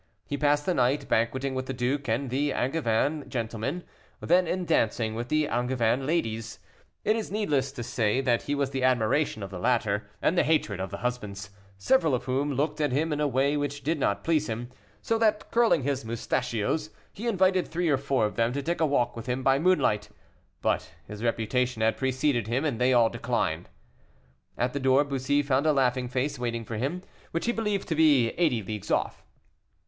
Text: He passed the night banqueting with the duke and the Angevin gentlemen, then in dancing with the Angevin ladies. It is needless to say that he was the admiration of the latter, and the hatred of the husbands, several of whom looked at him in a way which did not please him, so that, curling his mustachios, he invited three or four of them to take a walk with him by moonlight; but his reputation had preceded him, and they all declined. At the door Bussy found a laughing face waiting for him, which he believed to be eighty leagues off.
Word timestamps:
He 0.25 0.35
passed 0.35 0.65
the 0.65 0.73
night 0.73 1.07
banqueting 1.07 1.53
with 1.53 1.67
the 1.67 1.75
duke 1.75 2.09
and 2.09 2.31
the 2.31 2.53
Angevin 2.53 3.29
gentlemen, 3.29 3.83
then 4.19 4.47
in 4.47 4.65
dancing 4.65 5.13
with 5.13 5.29
the 5.29 5.47
Angevin 5.47 6.07
ladies. 6.07 6.57
It 7.03 7.15
is 7.15 7.29
needless 7.31 7.71
to 7.73 7.83
say 7.83 8.19
that 8.19 8.41
he 8.41 8.55
was 8.55 8.71
the 8.71 8.83
admiration 8.83 9.43
of 9.43 9.51
the 9.51 9.59
latter, 9.59 10.09
and 10.19 10.35
the 10.35 10.43
hatred 10.43 10.79
of 10.79 10.89
the 10.89 11.05
husbands, 11.05 11.51
several 11.77 12.15
of 12.15 12.23
whom 12.23 12.51
looked 12.53 12.81
at 12.81 12.91
him 12.91 13.13
in 13.13 13.21
a 13.21 13.27
way 13.27 13.55
which 13.55 13.83
did 13.83 13.99
not 13.99 14.23
please 14.23 14.49
him, 14.49 14.71
so 15.03 15.19
that, 15.19 15.51
curling 15.51 15.83
his 15.83 16.03
mustachios, 16.03 16.89
he 17.13 17.27
invited 17.27 17.67
three 17.67 17.87
or 17.87 17.97
four 17.97 18.25
of 18.25 18.33
them 18.35 18.51
to 18.53 18.63
take 18.63 18.81
a 18.81 18.87
walk 18.87 19.15
with 19.15 19.27
him 19.27 19.43
by 19.43 19.59
moonlight; 19.59 20.09
but 20.63 20.91
his 21.07 21.23
reputation 21.23 21.83
had 21.83 21.95
preceded 21.95 22.47
him, 22.47 22.65
and 22.65 22.81
they 22.81 22.91
all 22.91 23.09
declined. 23.11 23.69
At 24.57 24.73
the 24.73 24.79
door 24.79 25.03
Bussy 25.03 25.43
found 25.43 25.67
a 25.67 25.71
laughing 25.73 26.07
face 26.09 26.39
waiting 26.39 26.65
for 26.65 26.77
him, 26.77 27.03
which 27.29 27.45
he 27.45 27.51
believed 27.51 27.87
to 27.89 27.93
be 27.95 28.29
eighty 28.29 28.63
leagues 28.63 28.89
off. 28.89 29.23